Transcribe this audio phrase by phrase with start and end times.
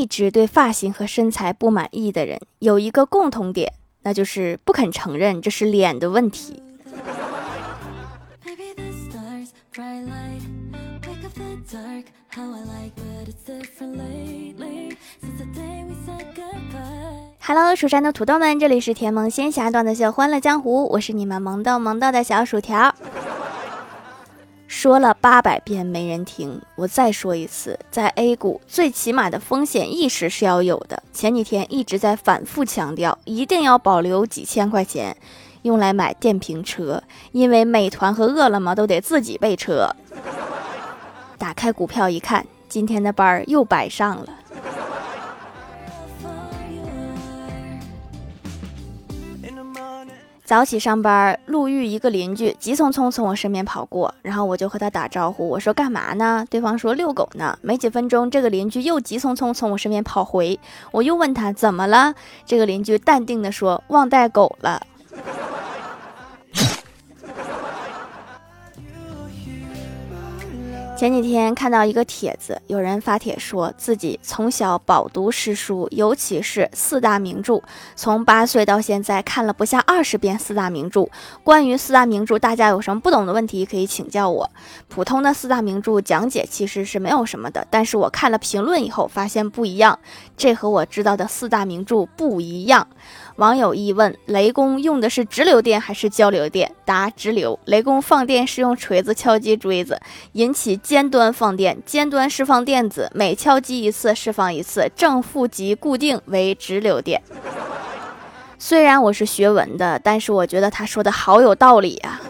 [0.00, 6.62] 一直对发型和身材不满意的人有一个共同点，那就是不肯承认这是脸的问题。
[17.42, 22.94] Hello，蜀山的土豆们，这里是甜萌仙侠段子秀《欢乐江湖》，我是你们萌豆萌豆的小薯条。
[24.70, 31.02] 说了八百遍没人听，我再说一次，在 A 股最起码的风险意识是要有的。
[31.12, 35.16] 前几天一直在反复强调，一定要保留几千块钱
[35.62, 39.90] 用来买电瓶车，因为美团和饿了么都得自己备车。
[41.36, 44.28] 打开股票一看，今天的班儿又白上了。
[50.50, 56.44] 早起上班，路遇一个邻居，急匆匆从我身边跑过，然后我就和他打招呼，我说干嘛呢？
[56.50, 57.56] 对方说遛狗呢。
[57.62, 60.58] 没几分钟，这个邻居又急匆匆从我身边跑回，
[60.90, 62.12] 我又问他怎么了？
[62.44, 64.82] 这个邻居淡定的说忘带狗了。
[71.00, 77.62] 前几天看到一个帖子，有人发帖说自己从小饱读诗书，尤其是四大名著，
[77.96, 81.08] 从八岁到现在看了不下二十遍四大名著。
[81.42, 84.50] 关于四大名著，大家有什么不懂的问题可以请教我。
[84.88, 89.98] 普通的四大名著讲解其实是没有什么的，但是我看了评论以后发现不一样，
[90.36, 92.86] 这和我知道的四大名著不一样。
[93.36, 96.70] 网友一问：雷公用的是直流电还是交流电？
[96.84, 97.58] 答：直流。
[97.64, 99.98] 雷公放电是用锤子敲击锥子，
[100.32, 107.22] 引起尖端放电，尖端释放电子，每敲击一次释放一次，正负极固定为直流电。
[108.58, 112.20] 虽然我是学文的，但是我觉得他说的好有道理啊。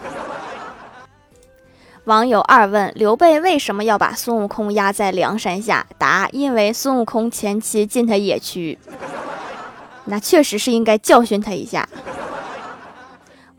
[2.05, 5.87] 网友二问：刘备为什么要把孙悟空压在梁山下？
[5.97, 8.79] 答：因为孙悟空前期进他野区。
[10.05, 11.89] 那确实是应该教训他一下。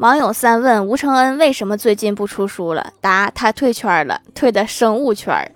[0.01, 2.91] 网友三问吴承恩为什么最近不出书了？
[2.99, 5.51] 答：他退圈了，退的生物圈，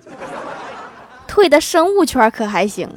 [1.28, 2.88] 退的生物圈可还行。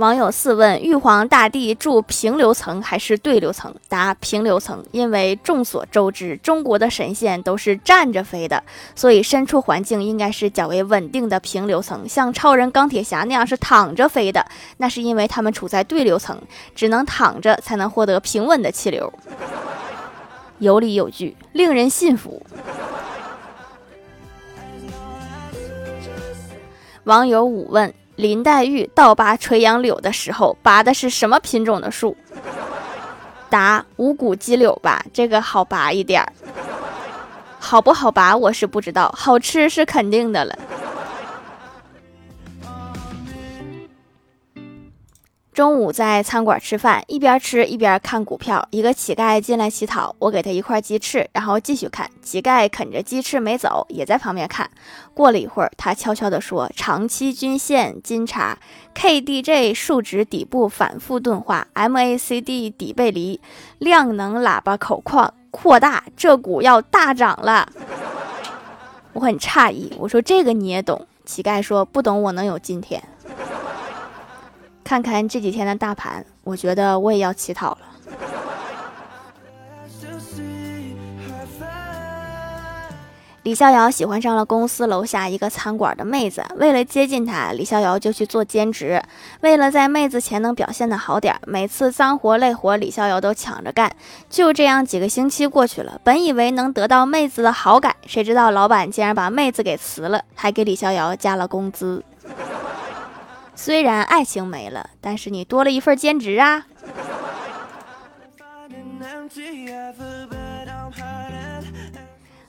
[0.00, 3.74] 网友四问：玉皇大帝住平流层还是对流层？
[3.86, 4.82] 答：平流层。
[4.92, 12.08] 因为众所周知，中国的神仙都是站着飞的，所以身处环境应该是较为稳定的平流层。
[12.08, 14.42] 像超人、钢铁侠那样是躺着飞的，
[14.78, 16.40] 那是因为他们处在对流层，
[16.74, 19.12] 只能躺着才能获得平稳的气流。
[20.60, 22.42] 有理有据，令人信服。
[27.04, 27.92] 网友五问。
[28.20, 32.14] 林黛玉倒拔垂杨柳的时候，拔的是什么品种的树？
[33.48, 36.30] 答：无骨鸡柳吧，这个好拔一点儿。
[37.58, 40.58] 好不好拔我是不知道，好吃是肯定的了。
[45.52, 48.66] 中午在餐馆吃饭，一边吃一边看股票。
[48.70, 52.08] 一个乞丐进来乞讨，我给他一块鸡翅，然后继续看。
[52.22, 54.70] 乞丐啃着鸡翅没走，也在旁边看。
[55.12, 58.56] 过了一会儿，他悄悄地说：“长期均线金叉
[58.94, 63.40] ，KDJ 数值底部反复钝化，MACD 底背离，
[63.78, 67.68] 量能喇叭口框扩大，这股要大涨了。”
[69.12, 73.02] 我很诧异，我说：“这个你也懂？”乞丐说：“不懂，我能有今天。”
[74.90, 77.78] 看看这几天的大盘，我觉得我也要乞讨了。
[83.44, 89.00] 李逍遥喜欢上了公司楼下一个餐馆的妹子，为了接近她，李逍遥就去做兼职。
[89.42, 93.94] 为了在妹子前能表现的好点，每次脏活累活，李逍遥都抢着干。
[94.28, 102.02] 就这样几个星期过去了，本以为能得到妹子的好感，谁知道老板竟然把妹子给辞了，还给李逍遥加了工资。
[103.62, 106.64] 虽然爱情没了，但是你多了一份兼职啊！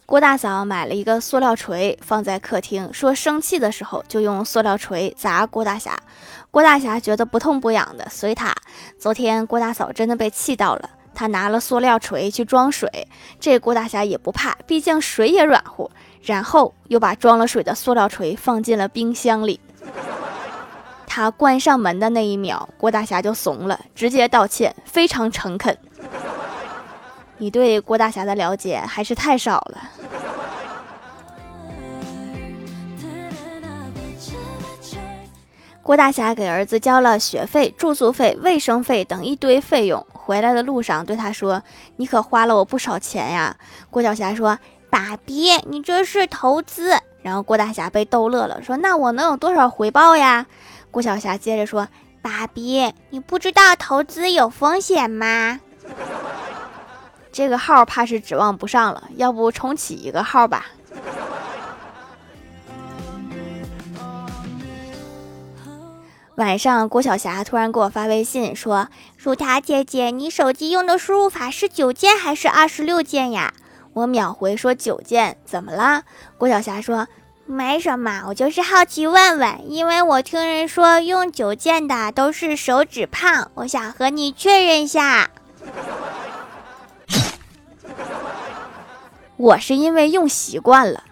[0.05, 6.01] 郭大嫂买了一个塑料锤放在客厅，说生气的时候就用塑料锤砸郭大侠。
[6.49, 8.55] 郭大侠觉得不痛不痒的，随他。
[8.97, 12.89] 昨天郭大嫂真的被气到了，他拿了塑料锤去装水，
[13.37, 15.91] 这郭大侠也不怕，毕竟水也软乎。
[16.21, 19.59] 然后又把装了水的塑料锤放进了冰箱里。
[21.13, 25.77] 他关上门的那一秒，郭大侠就怂了，直接道歉，非常诚恳。
[27.37, 29.77] 你对郭大侠的了解还是太少了。
[35.83, 41.61] 郭大侠给儿子交了学费、住宿费、卫生费等一堆费用，回来的路上对他说
[41.97, 43.57] ：“你可花了我不少钱呀。”
[43.91, 44.57] 郭小侠说
[44.89, 50.45] ：“爸比，你这是投资，然后郭大侠被逗乐了，说：“那我能有多少回报呀？”
[50.91, 51.87] 郭晓霞接着说
[52.21, 55.61] ：“爸比，你不知道投资有风险吗？
[57.31, 60.65] 这个号怕是指望不上了，要不重启一个号吧。”
[66.35, 73.53] 晚上，郭晓霞突然给我发微信说：“薯条姐姐，你手机用的输入法是九键还是二十六键呀？”
[73.93, 76.03] 我秒回说：“九键。”怎么啦？
[76.37, 77.07] 郭晓霞说
[77.51, 85.29] ：“没什么，我就是好奇问问，因为我听人说用九键的都是手指胖，我想和你确认一下。
[89.35, 91.03] ”我是因为用习惯了。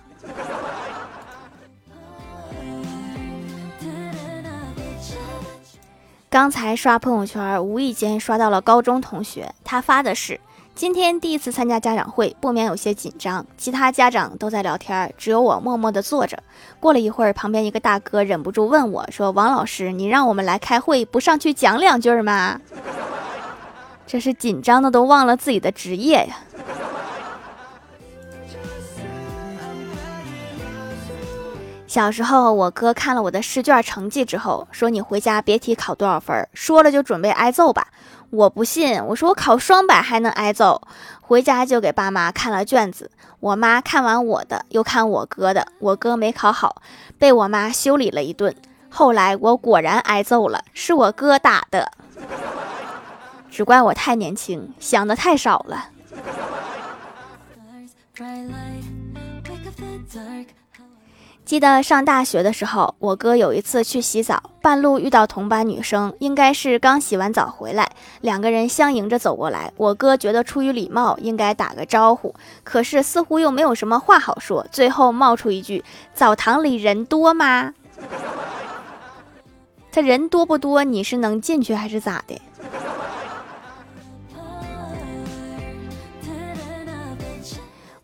[6.29, 10.39] 刚才刷朋友圈，无意间刷到了高中同学，他发的是
[10.79, 13.45] 今天第一次参加家长会，不免有些紧张。
[13.57, 16.41] 其他家长都在聊天，只有我默默地坐着。
[16.79, 22.61] 过了一会儿，旁边一个大哥忍不住问我说：“王老师，你让我们来开会，不上去讲两句吗？”
[24.07, 26.37] 这是紧张的都忘了自己的职业呀。
[31.87, 37.87] 小时候，我哥看了我的试卷成绩之后，说：“你回家别提考多少分，说了就准备挨揍吧。”
[38.31, 40.81] 我不信，我说：“我考双百还能挨揍？”
[41.21, 46.81] 回家就给爸妈看了卷子，我妈看完我的，又看我哥的，我哥没考好，
[47.17, 48.55] 被我妈修理了一顿。
[48.89, 51.91] 后来我果然挨揍了，是我哥打的，
[53.51, 55.89] 只怪我太年轻，想的太少了。
[61.45, 67.88] 记得上大学的时候，我哥有一次去洗澡，半路遇到同班女生，应该是刚洗完澡回来，
[68.21, 69.71] 两个人相迎着走过来。
[69.77, 72.33] 我哥觉得出于礼貌，应该打个招呼，
[72.63, 75.83] 可是似乎又没有什么话好说，最后冒出一句
[76.13, 77.73] ：“澡堂里人多吗？”
[79.91, 80.83] 他人多不多？
[80.83, 82.39] 你是能进去还是咋的？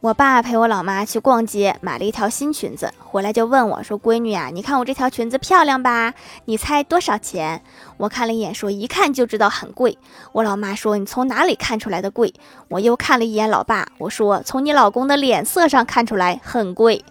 [0.06, 6.14] 我爸陪我老妈去逛街，买了一条新裙子，回来就问我说：“闺女啊，你看我这条裙子漂亮吧？
[6.46, 7.64] 你猜多少钱？”
[7.98, 9.98] 我看了一眼，说：“一看就知道很贵。”
[10.32, 12.32] 我老妈说：“你从哪里看出来的贵？”
[12.70, 17.04] 我又看了一眼老爸，我说：“从你老公的脸色上看出来很贵。”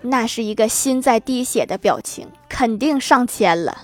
[0.00, 3.76] 那是一个心在滴血的表情，肯定上千了。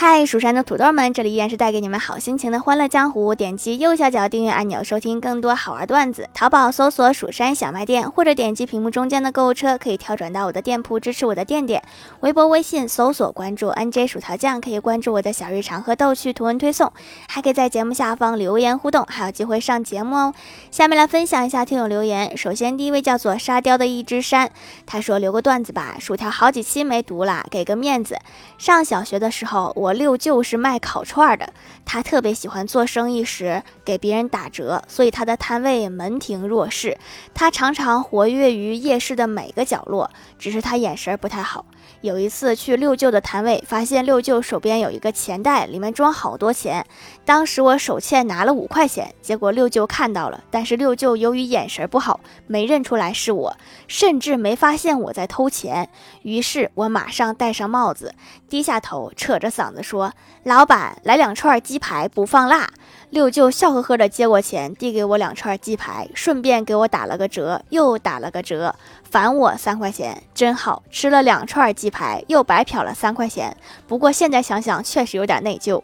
[0.00, 3.34] 嗨，蜀山的土豆们，这里依然是带给你们好心情的欢乐江湖。
[3.34, 6.28] 点击右下角订阅按钮，收听更多好玩段子。
[6.32, 11.82] 淘宝搜索“蜀山小卖店”，或者点击屏幕中间的购物车，可以跳转到我的店铺，支持我的店店。
[12.20, 16.92] 微博、微信搜索关注 “nj 薯条酱”，可以关注我的小日常和逗趣图文推送，
[17.26, 20.34] 还可以在节目下方留言互动，还有机会上节目哦。
[20.70, 22.36] 下面来分享一下听友留言。
[22.36, 24.48] 首先，第一位叫做沙雕的一只山，
[24.86, 28.16] 他说留个段子吧，薯条好几期没读了，给个面子。
[28.58, 29.87] 上小学的时候，我。
[29.88, 31.50] 我六舅是卖烤串的，
[31.86, 36.98] 他特别喜欢做生意时给别人打折，所以他的摊位门庭若市。
[37.32, 41.64] 他常常活跃于夜市的每个角落，只是他眼神不太好。
[42.00, 46.86] 有一次去六舅的摊位，发现六舅手边有一个钱袋，里面装好多钱。
[47.24, 53.56] 当时我手欠拿了五块钱，结果六舅看到了，但是六舅由于眼神不好，没认出来是我，
[53.88, 55.88] 甚至没发现我在偷钱。
[56.22, 58.14] 于是我马上戴上帽子，
[58.48, 60.12] 低下头，扯着嗓子说
[60.44, 62.70] ：“老板，来两串鸡排，不放辣。”
[63.10, 68.74] 六舅笑呵呵地接过钱，递给我两串鸡排，顺便给我打了个折，又打了个折。
[69.02, 73.56] 返我三块钱，真好吃了两串鸡排，又白嫖了三块钱。
[73.86, 75.82] 不过现在想想，确实有点内疚。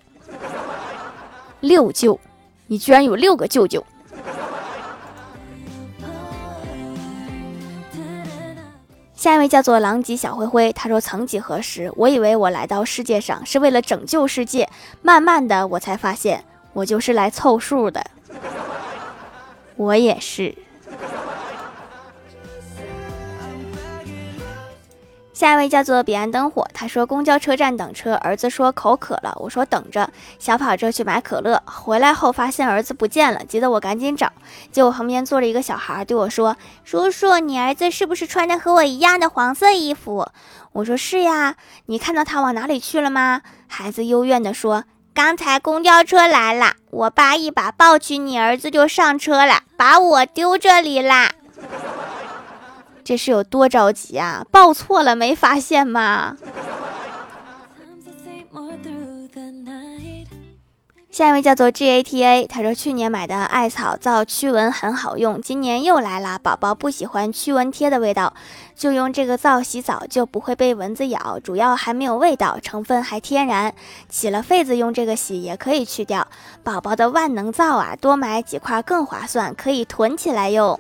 [1.61, 2.21] 六舅，
[2.67, 3.83] 你居然有六个舅舅！
[9.15, 14.69] 下一位叫做狼藉小灰灰，他说：“曾几何时，我以为我来到世界上是为了拯救世界，
[15.01, 18.05] 慢慢的，我才发现我就是来凑数的。
[19.77, 20.55] 我也是。”
[25.33, 34.33] 下一位叫做彼岸灯火，他说公交车站等车，儿子说口渴了，我说等着，小跑着去买可乐，回来后发现儿子不见了，急得我赶紧找，
[34.71, 40.29] 结果旁边坐着一个小孩对我说：“叔叔，你儿子是不是穿的和我一样的黄色衣服？”
[40.71, 51.33] 我说：“是呀，你看到他往哪里去了吗？”孩子幽怨地说：“刚才公交车来了，我爸一把抱起你儿子就上车了，把我丢这里啦。”
[53.05, 54.45] 这是有多着急啊！
[54.51, 56.37] 抱错了没发现吗？
[61.11, 66.41] 下一位叫做 G A T A，他说去年买的艾草皂驱蚊很好用，今年又来了。
[66.43, 68.35] 宝宝不喜欢驱蚊贴的味道，
[68.77, 73.73] 就用这个皂洗澡就不会被蚊子咬，主要还没有味道，成分还天然。
[74.09, 76.27] 起了痱子用这个洗也可以去掉。
[76.63, 80.79] 宝宝的万能皂啊，多买几块更划算，可以囤起来用。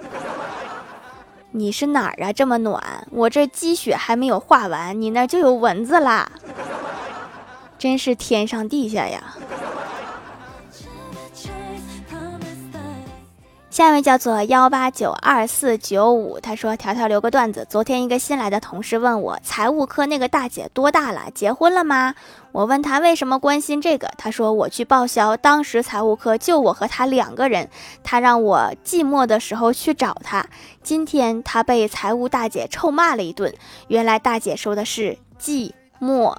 [1.52, 2.32] 你是哪儿啊？
[2.32, 6.28] 这么暖，我这积雪还没有化完，你那就有蚊子啦，
[7.78, 9.36] 真是天上地下呀！
[13.74, 17.66] 下一位叫做幺八九二四九五，他说：“条条留个段子。
[17.68, 22.14] 昨天一个新来的同事问我，财务科那个大姐多大了，结婚了吗？
[22.52, 27.68] 我问他为什么关心这个，他说我去报销，当时财务科就我和他两个人，
[28.04, 30.46] 他让我寂寞的时候去找他。
[30.84, 33.52] 今天他被财务大姐臭骂了一顿，
[33.88, 36.36] 原来大姐说的是寂寞，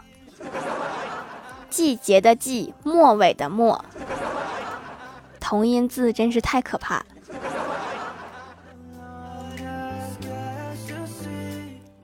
[1.69, 3.83] 季节的季，末尾的末，
[5.41, 7.03] 同音字真是太可怕。”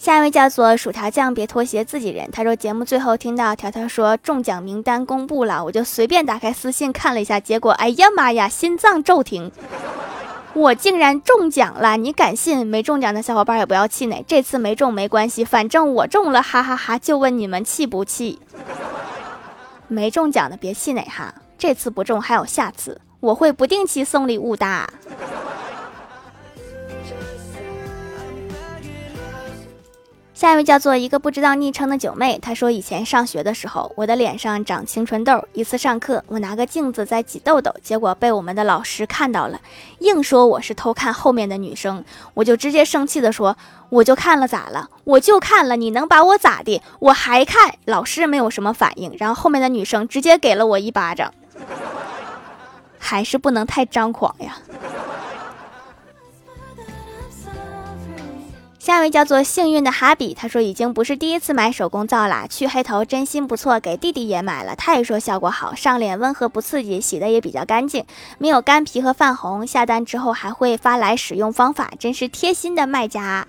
[0.01, 2.27] 下一位叫做薯条酱，别拖鞋，自己人。
[2.31, 9.51] 他说节目最后听到条条说中奖名单公布了，我就随便打开私信看了一下，结果哎呀妈呀，心脏骤停！
[10.55, 12.65] 我竟然中奖了，你敢信？
[12.65, 16.97] 没中奖的小伙伴也不要气馁，这次没中没关系，反正我中了，哈哈哈！
[16.97, 18.39] 就问你们气不气？
[19.87, 24.65] 没中奖的别气馁哈，这次不中还有下次，我会不定期送礼物的。
[30.41, 35.45] 下一位叫做一个不知道昵称的九妹，她说以前上学的时候，我的脸上长青春痘。
[35.53, 39.61] 一次上课，我拿个镜子在挤痘痘，结果被我们的老师看到了，
[39.99, 42.03] 硬说我是偷看后面的女生。
[42.33, 43.55] 我就直接生气的说，
[43.89, 44.89] 我就看了咋了？
[45.03, 46.81] 我就看了，你能把我咋的？
[46.97, 47.75] 我还看。
[47.85, 51.31] 老师没有什么反应，然后后面的女生直接给了我一巴掌。
[52.97, 54.57] 还是不能太张狂呀。
[58.81, 68.03] 下一位叫做幸运的哈比，他说已经不是第一次买手工皂啦，去黑头真心不错，给弟弟也买了，他也说效果好，上脸温和不刺激，洗的也比较干净，
[68.39, 69.67] 没有干皮和泛红。
[69.67, 73.45] 下单之后还会发来使用方法，真是贴心的卖家。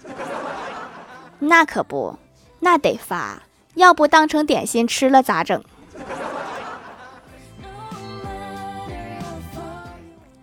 [1.39, 2.19] 那可不，
[2.61, 5.65] 那得发，要不当成点心吃了咋整？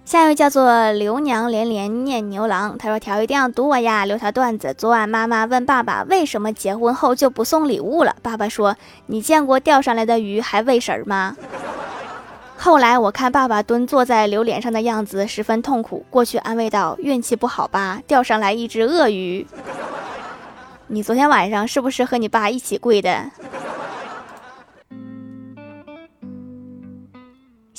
[0.09, 4.73] 下一位叫做刘娘连连念牛郎，他说：“条一定要读我呀，留条段子。
[4.75, 8.75] 昨晚妈妈问爸爸为什么结婚后就不送礼物了，爸爸说：
[9.05, 11.37] 你见过钓上来的鱼还喂食吗？
[12.57, 19.45] 后来我看爸爸蹲坐在榴莲上的样子十分痛苦，过去安慰道：运气不好吧，钓上来一只鳄鱼。
[20.87, 23.29] 你昨天晚上是不是和你爸一起跪的？”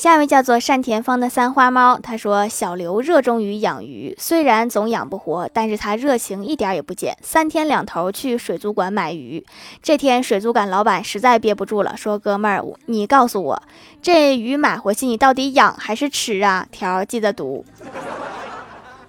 [0.01, 9.45] 下一位叫做单田芳的三花猫，他说：“小刘热衷于养鱼，虽然总养不活，但是他热情一点也不减，三天两头去水族馆买鱼。
[9.83, 13.63] 这天，水族馆老板实在憋不住了，说：‘哥们儿，你告诉我，
[14.01, 17.67] 这鱼买回去你到底养还是吃啊？’条记得读，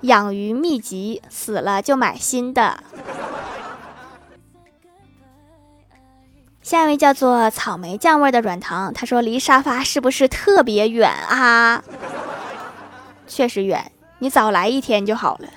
[0.02, 2.78] 养鱼秘籍，死了就买新的。”
[6.72, 11.84] 下一位叫做草莓酱味的软糖，他说离沙发是不是特别远啊？
[13.28, 15.50] 确实远，你早来一天就好了。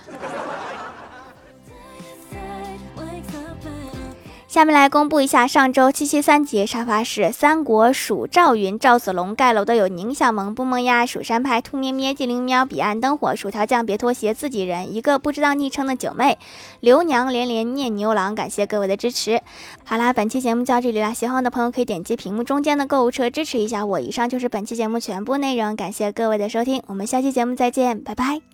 [4.55, 16.39] 下面来公布一下上周七七三节沙发是三国蜀赵云赵子龙盖楼的有宁小萌不萌呀蜀山派兔咩咩精灵喵彼岸灯火薯条酱别拖鞋自己人一个不知道昵称的九妹
[16.79, 19.41] 刘娘连连念牛郎感谢各位的支持。
[19.83, 23.99] 好啦，本期节目就到这里啦，喜欢的朋友可以点击屏幕中间的购物车支持一下我。
[23.99, 28.54] 以上就是本期节目全部内容，感谢各位的收听，我们下期节目再见，拜拜。